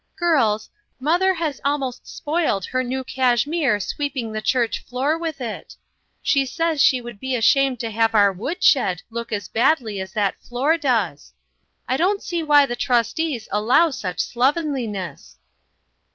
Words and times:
Girls, 0.15 0.71
mother 0.99 1.35
has 1.35 1.61
almost 1.63 2.07
spoiled 2.07 2.65
her 2.65 2.83
new 2.83 3.03
cashmere 3.03 3.79
sweeping 3.79 4.31
the 4.31 4.41
church 4.41 4.79
floor 4.79 5.15
with 5.15 5.39
it. 5.39 5.75
She 6.23 6.43
says 6.43 6.81
she 6.81 6.99
would 7.01 7.19
be 7.19 7.35
ashamed 7.35 7.79
to 7.81 7.91
have 7.91 8.15
our 8.15 8.33
wood 8.33 8.63
shed 8.63 9.03
look 9.11 9.31
as 9.31 9.47
badly 9.47 9.99
as 10.01 10.13
that 10.13 10.41
floor 10.41 10.75
does. 10.75 11.33
I 11.87 11.97
don't 11.97 12.23
see 12.23 12.41
why 12.41 12.65
the 12.65 12.75
trustees 12.75 13.47
allow 13.51 13.91
such 13.91 14.19
slovenliness." 14.19 15.37